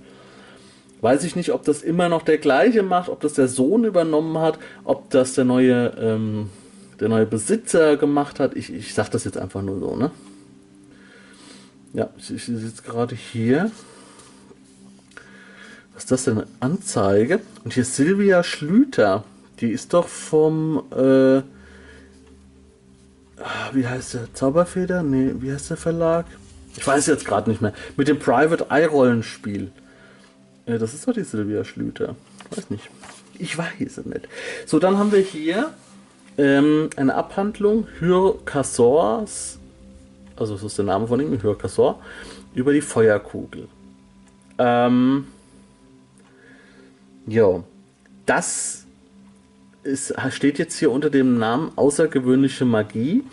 Weiß 1.02 1.26
ich 1.26 1.36
nicht, 1.36 1.52
ob 1.52 1.66
das 1.66 1.82
immer 1.82 2.08
noch 2.08 2.22
der 2.22 2.38
gleiche 2.38 2.82
macht, 2.82 3.10
ob 3.10 3.20
das 3.20 3.34
der 3.34 3.50
Sohn 3.50 3.84
übernommen 3.84 4.38
hat, 4.38 4.58
ob 4.86 5.10
das 5.10 5.34
der 5.34 5.44
neue, 5.44 5.88
ähm, 6.00 6.50
der 7.02 7.10
neue 7.10 7.26
Besitzer 7.26 7.98
gemacht 7.98 8.40
hat. 8.40 8.56
Ich, 8.56 8.74
ich 8.74 8.94
sag 8.94 9.10
das 9.10 9.26
jetzt 9.26 9.38
einfach 9.38 9.62
nur 9.62 9.82
so, 9.82 9.98
ne? 9.98 10.12
Ja, 11.92 12.10
ich, 12.18 12.32
ich 12.32 12.46
sitze 12.46 12.84
gerade 12.84 13.16
hier. 13.16 13.70
Was 15.94 16.04
ist 16.04 16.12
das 16.12 16.24
denn? 16.24 16.44
Anzeige. 16.62 17.42
Und 17.66 17.74
hier 17.74 17.84
Silvia 17.84 18.44
Schlüter. 18.44 19.26
Die 19.60 19.72
ist 19.72 19.94
doch 19.94 20.08
vom. 20.08 20.84
Äh, 20.96 21.42
wie 23.74 23.88
heißt 23.88 24.16
der? 24.16 24.34
Zauberfeder? 24.34 25.04
Nee, 25.04 25.34
wie 25.40 25.52
heißt 25.52 25.70
der 25.70 25.78
Verlag? 25.78 26.26
Ich 26.76 26.86
weiß 26.86 27.08
jetzt 27.08 27.26
gerade 27.26 27.50
nicht 27.50 27.62
mehr. 27.62 27.74
Mit 27.98 28.08
dem 28.08 28.20
Private 28.20 28.68
Eye 28.70 28.86
Rollenspiel. 28.86 29.72
Äh, 30.66 30.78
das 30.78 30.94
ist 30.94 31.08
doch 31.08 31.14
die 31.14 31.24
Silvia 31.24 31.64
Schlüter. 31.64 32.16
Weiß 32.52 32.70
nicht. 32.70 32.90
Ich 33.38 33.58
weiß 33.58 33.98
es 33.98 34.06
nicht. 34.06 34.28
So, 34.66 34.80
dann 34.80 34.98
haben 34.98 35.12
wir 35.12 35.20
hier 35.20 35.72
ähm, 36.38 36.90
eine 36.96 37.16
Abhandlung 37.16 37.88
Hyr 38.00 38.36
Cassors 38.46 39.60
also 40.36 40.56
das 40.56 40.64
ist 40.64 40.78
der 40.78 40.86
Name 40.86 41.08
von 41.08 41.20
ihm, 41.20 41.42
Hörkassor, 41.42 42.00
über 42.54 42.74
die 42.74 42.82
Feuerkugel. 42.82 43.68
Ähm, 44.58 45.28
ja, 47.28 47.64
das 48.26 48.83
ist, 49.84 50.14
steht 50.30 50.60
jetzt 50.60 50.78
hier 50.78 50.92
unter 50.92 51.10
dem 51.10 51.38
Namen 51.38 51.72
außergewöhnliche 51.76 52.66
Magie. 52.66 53.24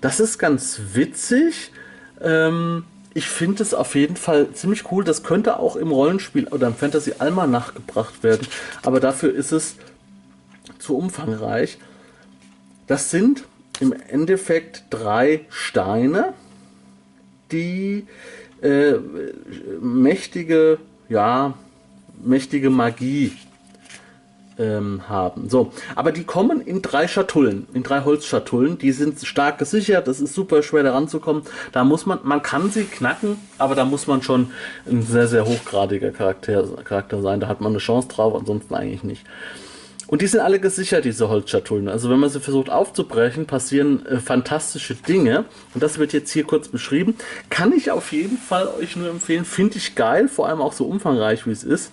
Das 0.00 0.20
ist 0.20 0.38
ganz 0.38 0.80
witzig. 0.94 1.72
Ähm, 2.20 2.84
ich 3.14 3.28
finde 3.28 3.62
es 3.62 3.74
auf 3.74 3.94
jeden 3.94 4.16
Fall 4.16 4.52
ziemlich 4.52 4.90
cool. 4.92 5.04
Das 5.04 5.22
könnte 5.22 5.58
auch 5.58 5.76
im 5.76 5.90
Rollenspiel 5.90 6.48
oder 6.48 6.68
im 6.68 6.74
Fantasy 6.74 7.14
Almanach 7.18 7.74
gebracht 7.74 8.22
werden, 8.22 8.46
aber 8.82 9.00
dafür 9.00 9.34
ist 9.34 9.52
es 9.52 9.76
zu 10.78 10.96
umfangreich. 10.96 11.78
Das 12.86 13.10
sind 13.10 13.44
im 13.80 13.92
Endeffekt 13.92 14.84
drei 14.90 15.40
Steine 15.48 16.32
die 17.52 18.06
äh, 18.62 18.94
mächtige, 19.80 20.78
ja, 21.08 21.54
mächtige 22.22 22.70
Magie 22.70 23.32
ähm, 24.58 25.08
haben. 25.08 25.48
So, 25.48 25.72
aber 25.94 26.12
die 26.12 26.24
kommen 26.24 26.60
in 26.60 26.82
drei 26.82 27.08
Schatullen, 27.08 27.66
in 27.72 27.82
drei 27.82 28.04
Holzschatullen. 28.04 28.78
Die 28.78 28.92
sind 28.92 29.20
stark 29.24 29.58
gesichert. 29.58 30.08
Das 30.08 30.20
ist 30.20 30.34
super 30.34 30.62
schwer 30.62 30.82
daran 30.82 31.08
zu 31.08 31.20
kommen. 31.20 31.42
Da 31.72 31.84
muss 31.84 32.06
man, 32.06 32.18
man 32.22 32.42
kann 32.42 32.70
sie 32.70 32.84
knacken, 32.84 33.38
aber 33.58 33.74
da 33.74 33.84
muss 33.84 34.06
man 34.06 34.22
schon 34.22 34.50
ein 34.86 35.02
sehr, 35.02 35.28
sehr 35.28 35.46
hochgradiger 35.46 36.10
Charakter, 36.10 36.64
Charakter 36.84 37.22
sein. 37.22 37.40
Da 37.40 37.48
hat 37.48 37.60
man 37.60 37.72
eine 37.72 37.78
Chance 37.78 38.08
drauf, 38.08 38.34
ansonsten 38.34 38.74
eigentlich 38.74 39.04
nicht. 39.04 39.24
Und 40.08 40.22
die 40.22 40.26
sind 40.26 40.40
alle 40.40 40.58
gesichert, 40.58 41.04
diese 41.04 41.28
Holzschatullen. 41.28 41.86
Also 41.86 42.08
wenn 42.08 42.18
man 42.18 42.30
sie 42.30 42.40
versucht 42.40 42.70
aufzubrechen, 42.70 43.44
passieren 43.44 44.06
äh, 44.06 44.18
fantastische 44.18 44.94
Dinge. 44.94 45.44
Und 45.74 45.82
das 45.82 45.98
wird 45.98 46.14
jetzt 46.14 46.32
hier 46.32 46.44
kurz 46.44 46.68
beschrieben. 46.68 47.14
Kann 47.50 47.72
ich 47.74 47.90
auf 47.90 48.10
jeden 48.12 48.38
Fall 48.38 48.68
euch 48.80 48.96
nur 48.96 49.10
empfehlen. 49.10 49.44
Finde 49.44 49.76
ich 49.76 49.94
geil, 49.94 50.28
vor 50.28 50.48
allem 50.48 50.62
auch 50.62 50.72
so 50.72 50.86
umfangreich, 50.86 51.46
wie 51.46 51.50
es 51.50 51.62
ist. 51.62 51.92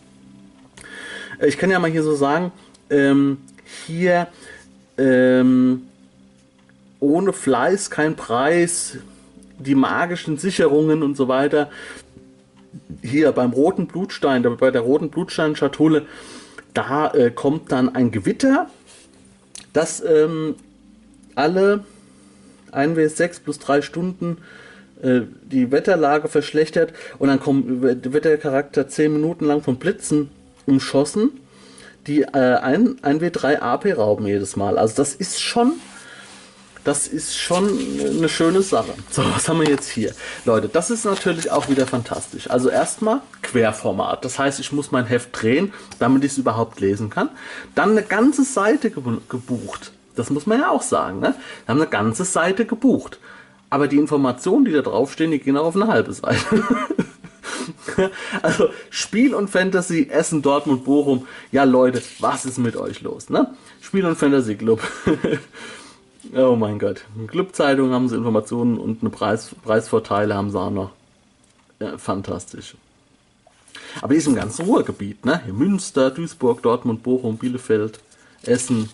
Ich 1.42 1.58
kann 1.58 1.70
ja 1.70 1.80
mal 1.80 1.92
hier 1.92 2.04
so 2.04 2.16
sagen, 2.16 2.52
ähm, 2.90 3.38
hier 3.86 4.28
ähm, 4.98 5.84
ohne 7.00 7.34
Fleiß 7.34 7.90
kein 7.90 8.16
Preis, 8.16 8.98
die 9.60 9.76
magischen 9.76 10.38
Sicherungen 10.38 11.04
und 11.04 11.18
so 11.18 11.28
weiter. 11.28 11.70
Hier 13.02 13.32
beim 13.32 13.52
roten 13.52 13.88
Blutstein, 13.88 14.44
bei 14.58 14.72
der 14.72 14.82
roten 14.82 15.10
Blutsteinschatulle, 15.10 16.06
da 16.74 17.12
äh, 17.12 17.32
kommt 17.32 17.72
dann 17.72 17.94
ein 17.96 18.12
Gewitter, 18.12 18.70
das 19.74 20.04
ähm, 20.06 20.56
alle 21.36 21.84
1W6 22.72 23.42
plus 23.44 23.60
3 23.60 23.82
Stunden 23.82 24.38
äh, 25.02 25.22
die 25.44 25.72
Wetterlage 25.72 26.28
verschlechtert 26.28 26.94
und 27.20 27.30
dann 27.30 27.40
kommt, 27.40 27.84
der 27.84 28.38
Charakter 28.38 28.88
10 28.88 29.14
Minuten 29.14 29.46
lang 29.46 29.62
von 29.62 29.78
Blitzen 29.78 30.30
umschossen, 30.66 31.32
die 32.08 32.22
äh, 32.22 32.56
ein, 32.58 32.98
1W3 33.02 33.60
AP 33.60 33.98
rauben 33.98 34.28
jedes 34.28 34.56
Mal. 34.56 34.78
Also 34.78 34.96
das 34.96 35.14
ist 35.16 35.42
schon 35.42 35.74
das 36.86 37.08
ist 37.08 37.36
schon 37.36 37.68
eine 38.16 38.30
schöne 38.30 38.62
Sache. 38.62 38.94
So, 39.10 39.24
was 39.34 39.50
haben 39.50 39.60
wir 39.60 39.68
jetzt 39.68 39.90
hier? 39.90 40.14
Leute, 40.46 40.70
das 40.70 40.92
ist 40.92 41.04
natürlich 41.04 41.52
auch 41.52 41.68
wieder 41.68 41.88
fantastisch. 41.88 42.48
Also 42.48 42.70
erstmal 42.70 43.22
Querformat. 43.42 44.24
Das 44.24 44.38
heißt, 44.38 44.60
ich 44.60 44.72
muss 44.72 44.92
mein 44.92 45.08
Heft 45.08 45.30
drehen, 45.32 45.74
damit 45.98 46.24
ich 46.24 46.34
es 46.34 46.38
überhaupt 46.38 46.80
lesen 46.80 47.10
kann. 47.10 47.30
Dann 47.74 47.92
eine 47.92 48.04
ganze 48.04 48.44
Seite 48.44 48.92
gebucht. 48.92 49.94
Das 50.16 50.30
muss 50.30 50.46
man 50.46 50.60
ja 50.60 50.70
auch 50.70 50.84
sagen. 50.84 51.20
Ne? 51.22 51.34
Wir 51.66 51.74
haben 51.74 51.82
eine 51.82 51.90
ganze 51.90 52.24
Seite 52.24 52.66
gebucht. 52.66 53.18
Aber 53.72 53.88
die 53.88 53.98
Informationen, 53.98 54.66
die 54.66 54.72
da 54.72 54.84
draufstehen, 54.84 55.32
die 55.32 55.40
gehen 55.40 55.58
auch 55.58 55.66
auf 55.66 55.76
eine 55.76 55.88
halbe 55.88 56.14
Seite. 56.14 56.64
also 58.42 58.70
Spiel 58.90 59.34
und 59.34 59.50
Fantasy, 59.50 60.08
Essen, 60.10 60.42
Dortmund, 60.42 60.86
Bochum. 60.86 61.28
Ja 61.52 61.64
Leute, 61.64 62.02
was 62.20 62.46
ist 62.46 62.58
mit 62.58 62.76
euch 62.76 63.02
los? 63.02 63.30
Ne? 63.30 63.54
Spiel 63.82 64.06
und 64.06 64.18
Fantasy 64.18 64.56
Club. 64.56 64.82
Oh 66.34 66.56
mein 66.56 66.80
Gott. 66.80 67.06
Clubzeitung 67.28 67.92
haben 67.92 68.10
sie 68.10 68.16
Informationen 68.16 68.78
und 68.80 69.02
eine 69.02 69.12
Preis, 69.12 69.52
Preisvorteile 69.64 70.34
haben 70.34 70.50
sie 70.50 70.60
auch 70.60 70.72
noch. 70.72 70.92
Ja, 71.80 71.98
fantastisch. 71.98 72.76
Aber 74.02 74.14
die 74.14 74.20
ist 74.20 74.28
im 74.28 74.36
ganzen 74.36 74.66
Ruhrgebiet, 74.66 75.26
ne? 75.26 75.42
Hier 75.46 75.54
Münster, 75.54 76.12
Duisburg, 76.12 76.62
Dortmund, 76.62 77.04
Bochum, 77.04 77.38
Bielefeld, 77.38 78.00
Essen. 78.44 78.90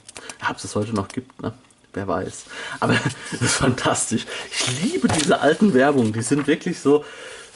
Ob 0.49 0.57
es 0.57 0.63
das 0.63 0.75
heute 0.75 0.93
noch 0.93 1.07
gibt, 1.07 1.41
ne? 1.41 1.53
Wer 1.93 2.07
weiß. 2.07 2.45
Aber 2.79 2.93
das 3.31 3.41
ist 3.41 3.55
fantastisch. 3.55 4.25
Ich 4.51 4.83
liebe 4.83 5.07
diese 5.07 5.39
alten 5.39 5.73
Werbungen. 5.73 6.13
Die 6.13 6.21
sind 6.21 6.47
wirklich 6.47 6.79
so, 6.79 7.03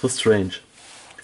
so 0.02 0.08
strange. 0.08 0.54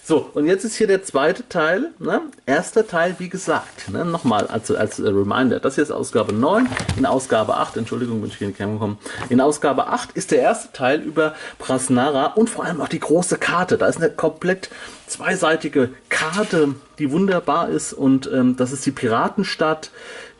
So, 0.04 0.28
und 0.34 0.48
jetzt 0.48 0.64
ist 0.64 0.74
hier 0.74 0.88
der 0.88 1.04
zweite 1.04 1.48
Teil. 1.48 1.92
Ne? 2.00 2.22
Erster 2.44 2.88
Teil, 2.88 3.14
wie 3.18 3.28
gesagt, 3.28 3.88
ne? 3.88 4.04
nochmal 4.04 4.48
als, 4.48 4.68
als 4.72 5.00
Reminder. 5.00 5.60
Das 5.60 5.76
hier 5.76 5.84
ist 5.84 5.92
Ausgabe 5.92 6.32
9. 6.32 6.68
In 6.96 7.06
Ausgabe 7.06 7.56
8, 7.56 7.76
Entschuldigung, 7.76 8.20
bin 8.20 8.28
ich 8.28 8.36
hier 8.36 8.48
in 8.48 8.56
Kamera 8.56 8.74
gekommen. 8.74 8.98
In 9.28 9.40
Ausgabe 9.40 9.86
8 9.86 10.10
ist 10.16 10.32
der 10.32 10.40
erste 10.40 10.72
Teil 10.72 11.00
über 11.02 11.36
Prasnara 11.60 12.32
und 12.32 12.50
vor 12.50 12.64
allem 12.64 12.80
auch 12.80 12.88
die 12.88 12.98
große 12.98 13.38
Karte. 13.38 13.78
Da 13.78 13.86
ist 13.86 13.98
eine 13.98 14.10
komplett 14.10 14.70
zweiseitige 15.06 15.90
Karte, 16.08 16.74
die 16.98 17.12
wunderbar 17.12 17.68
ist. 17.68 17.92
Und 17.92 18.28
ähm, 18.32 18.56
das 18.56 18.72
ist 18.72 18.84
die 18.84 18.90
Piratenstadt, 18.90 19.92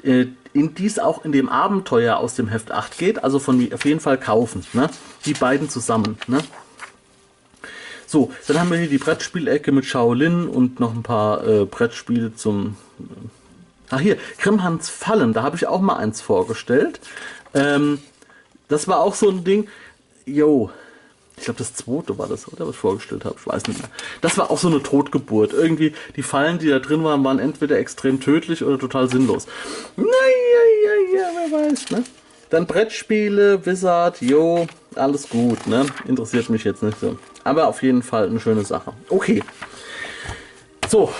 äh, 0.02 0.26
in 0.52 0.74
die 0.74 0.86
es 0.86 0.98
auch 0.98 1.24
in 1.24 1.30
dem 1.30 1.48
Abenteuer 1.48 2.16
aus 2.16 2.34
dem 2.34 2.48
Heft 2.48 2.72
8 2.72 2.98
geht. 2.98 3.22
Also 3.22 3.38
von 3.38 3.72
auf 3.72 3.84
jeden 3.84 4.00
Fall 4.00 4.18
kaufen. 4.18 4.66
Ne? 4.72 4.90
Die 5.24 5.34
beiden 5.34 5.70
zusammen. 5.70 6.18
Ne? 6.26 6.40
So, 8.12 8.30
dann 8.46 8.60
haben 8.60 8.70
wir 8.70 8.76
hier 8.76 8.90
die 8.90 8.98
Brettspielecke 8.98 9.72
mit 9.72 9.86
Shaolin 9.86 10.46
und 10.46 10.80
noch 10.80 10.94
ein 10.94 11.02
paar 11.02 11.48
äh, 11.48 11.64
Brettspiele 11.64 12.36
zum. 12.36 12.76
Äh, 12.98 13.04
ach 13.88 14.00
hier, 14.00 14.18
Grimhans 14.36 14.90
Fallen, 14.90 15.32
da 15.32 15.42
habe 15.42 15.56
ich 15.56 15.66
auch 15.66 15.80
mal 15.80 15.96
eins 15.96 16.20
vorgestellt. 16.20 17.00
Ähm, 17.54 18.00
das 18.68 18.86
war 18.86 19.00
auch 19.00 19.14
so 19.14 19.30
ein 19.30 19.44
Ding. 19.44 19.66
Jo, 20.26 20.70
ich 21.38 21.44
glaube, 21.44 21.56
das 21.56 21.72
zweite 21.72 22.18
war 22.18 22.28
das, 22.28 22.52
oder 22.52 22.66
was 22.66 22.74
ich 22.74 22.80
vorgestellt 22.82 23.24
habe. 23.24 23.36
Ich 23.40 23.46
weiß 23.46 23.66
nicht 23.66 23.80
mehr. 23.80 23.88
Das 24.20 24.36
war 24.36 24.50
auch 24.50 24.58
so 24.58 24.68
eine 24.68 24.82
Totgeburt. 24.82 25.54
Irgendwie, 25.54 25.94
die 26.14 26.22
Fallen, 26.22 26.58
die 26.58 26.68
da 26.68 26.80
drin 26.80 27.02
waren, 27.04 27.24
waren 27.24 27.38
entweder 27.38 27.78
extrem 27.78 28.20
tödlich 28.20 28.62
oder 28.62 28.78
total 28.78 29.08
sinnlos. 29.08 29.46
Naja, 29.96 30.10
ja, 30.84 31.18
ja, 31.18 31.28
wer 31.34 31.60
weiß, 31.60 31.90
ne? 31.92 32.04
Dann 32.50 32.66
Brettspiele, 32.66 33.64
Wizard, 33.64 34.20
jo, 34.20 34.66
alles 34.96 35.30
gut, 35.30 35.66
ne? 35.66 35.86
Interessiert 36.06 36.50
mich 36.50 36.64
jetzt 36.64 36.82
nicht 36.82 37.00
so. 37.00 37.16
Aber 37.44 37.68
auf 37.68 37.82
jeden 37.82 38.02
Fall 38.02 38.28
eine 38.28 38.40
schöne 38.40 38.64
Sache. 38.64 38.92
Okay. 39.08 39.42
So. 40.88 41.12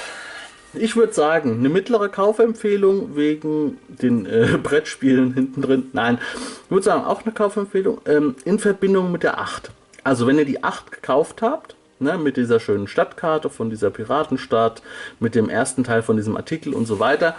Ich 0.75 0.97
würde 0.97 1.13
sagen, 1.13 1.59
eine 1.59 1.69
mittlere 1.69 2.09
Kaufempfehlung 2.09 3.15
wegen 3.15 3.77
den 3.89 4.25
äh, 4.25 4.59
Brettspielen 4.63 5.35
hinten 5.35 5.61
drin. 5.61 5.91
Nein, 5.93 6.19
ich 6.65 6.71
würde 6.71 6.85
sagen, 6.85 7.05
auch 7.05 7.23
eine 7.25 7.33
Kaufempfehlung 7.33 8.01
ähm, 8.07 8.37
in 8.47 8.59
Verbindung 8.59 9.13
mit 9.13 9.23
der 9.23 9.39
8. 9.39 9.71
Also, 10.03 10.27
wenn 10.27 10.39
ihr 10.39 10.47
die 10.47 10.65
8 10.65 10.91
gekauft 10.91 11.43
habt, 11.43 11.77
ne, 11.99 12.17
mit 12.17 12.39
dieser 12.39 12.59
schönen 12.59 12.89
Stadtkarte 12.89 13.51
von 13.51 13.69
dieser 13.69 13.91
Piratenstadt, 13.91 14.83
mit 15.21 15.35
dem 15.35 15.51
ersten 15.51 15.85
Teil 15.85 16.03
von 16.03 16.17
diesem 16.17 16.37
Artikel 16.37 16.73
und 16.73 16.87
so 16.87 16.99
weiter, 16.99 17.37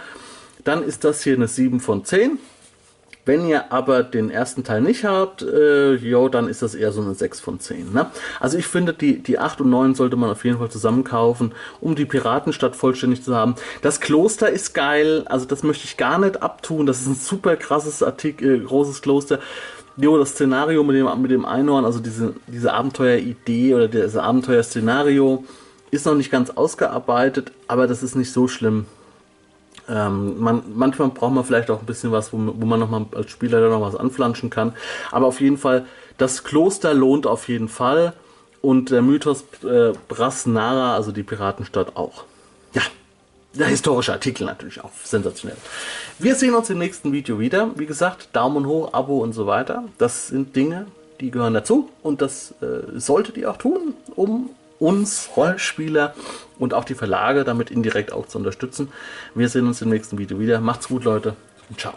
dann 0.62 0.82
ist 0.82 1.04
das 1.04 1.22
hier 1.22 1.34
eine 1.34 1.48
7 1.48 1.80
von 1.80 2.04
10. 2.04 2.38
Wenn 3.26 3.46
ihr 3.46 3.72
aber 3.72 4.02
den 4.02 4.28
ersten 4.28 4.64
Teil 4.64 4.82
nicht 4.82 5.04
habt, 5.04 5.40
äh, 5.40 5.94
jo, 5.94 6.28
dann 6.28 6.46
ist 6.46 6.60
das 6.60 6.74
eher 6.74 6.92
so 6.92 7.00
eine 7.00 7.14
6 7.14 7.40
von 7.40 7.58
10. 7.58 7.92
Ne? 7.92 8.06
Also 8.38 8.58
ich 8.58 8.66
finde, 8.66 8.92
die, 8.92 9.22
die 9.22 9.38
8 9.38 9.62
und 9.62 9.70
9 9.70 9.94
sollte 9.94 10.16
man 10.16 10.30
auf 10.30 10.44
jeden 10.44 10.58
Fall 10.58 10.70
zusammen 10.70 11.04
kaufen, 11.04 11.52
um 11.80 11.94
die 11.94 12.04
Piratenstadt 12.04 12.76
vollständig 12.76 13.22
zu 13.22 13.34
haben. 13.34 13.54
Das 13.80 14.00
Kloster 14.00 14.50
ist 14.50 14.74
geil, 14.74 15.24
also 15.26 15.46
das 15.46 15.62
möchte 15.62 15.86
ich 15.86 15.96
gar 15.96 16.18
nicht 16.18 16.42
abtun. 16.42 16.84
Das 16.84 17.00
ist 17.00 17.06
ein 17.06 17.14
super 17.14 17.56
krasses 17.56 18.02
Artikel, 18.02 18.56
äh, 18.56 18.64
großes 18.64 19.00
Kloster. 19.00 19.38
Jo, 19.96 20.18
das 20.18 20.30
Szenario 20.30 20.82
mit 20.84 20.96
dem, 20.96 21.22
mit 21.22 21.30
dem 21.30 21.46
Einhorn, 21.46 21.84
also 21.84 22.00
diese, 22.00 22.34
diese 22.46 22.74
Abenteueridee 22.74 23.74
oder 23.74 23.88
das 23.88 24.16
Abenteuerszenario 24.16 25.44
ist 25.90 26.04
noch 26.04 26.16
nicht 26.16 26.32
ganz 26.32 26.50
ausgearbeitet, 26.50 27.52
aber 27.68 27.86
das 27.86 28.02
ist 28.02 28.16
nicht 28.16 28.32
so 28.32 28.48
schlimm. 28.48 28.86
Ähm, 29.88 30.40
man, 30.40 30.62
manchmal 30.74 31.08
braucht 31.08 31.32
man 31.32 31.44
vielleicht 31.44 31.70
auch 31.70 31.80
ein 31.80 31.86
bisschen 31.86 32.12
was, 32.12 32.32
wo, 32.32 32.38
wo 32.38 32.66
man 32.66 32.80
noch 32.80 32.90
mal 32.90 33.06
als 33.14 33.30
Spieler 33.30 33.60
da 33.60 33.68
noch 33.68 33.80
was 33.80 33.96
anflanschen 33.96 34.50
kann. 34.50 34.74
Aber 35.10 35.26
auf 35.26 35.40
jeden 35.40 35.58
Fall, 35.58 35.86
das 36.18 36.44
Kloster 36.44 36.94
lohnt 36.94 37.26
auf 37.26 37.48
jeden 37.48 37.68
Fall. 37.68 38.14
Und 38.62 38.90
der 38.90 39.02
Mythos 39.02 39.44
äh, 39.62 39.92
Brasnara, 40.08 40.94
also 40.94 41.12
die 41.12 41.22
Piratenstadt, 41.22 41.96
auch. 41.96 42.24
Ja, 42.72 42.82
der 43.52 43.66
historische 43.66 44.12
Artikel 44.12 44.46
natürlich 44.46 44.82
auch 44.82 44.90
sensationell. 45.04 45.58
Wir 46.18 46.34
sehen 46.34 46.54
uns 46.54 46.70
im 46.70 46.78
nächsten 46.78 47.12
Video 47.12 47.38
wieder. 47.38 47.70
Wie 47.76 47.86
gesagt, 47.86 48.30
Daumen 48.32 48.66
hoch, 48.66 48.94
Abo 48.94 49.18
und 49.18 49.34
so 49.34 49.46
weiter. 49.46 49.84
Das 49.98 50.28
sind 50.28 50.56
Dinge, 50.56 50.86
die 51.20 51.30
gehören 51.30 51.52
dazu. 51.52 51.90
Und 52.02 52.22
das 52.22 52.54
äh, 52.62 52.98
solltet 52.98 53.36
ihr 53.36 53.50
auch 53.50 53.58
tun, 53.58 53.94
um 54.16 54.48
uns 54.84 55.30
Rollenspieler 55.34 56.14
und 56.58 56.74
auch 56.74 56.84
die 56.84 56.94
Verlage 56.94 57.44
damit 57.44 57.70
indirekt 57.70 58.12
auch 58.12 58.26
zu 58.26 58.36
unterstützen. 58.36 58.92
Wir 59.34 59.48
sehen 59.48 59.66
uns 59.66 59.80
im 59.80 59.88
nächsten 59.88 60.18
Video 60.18 60.38
wieder. 60.38 60.60
Macht's 60.60 60.88
gut, 60.88 61.04
Leute, 61.04 61.34
und 61.70 61.80
ciao. 61.80 61.94